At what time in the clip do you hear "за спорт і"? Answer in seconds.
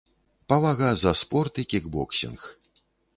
1.01-1.69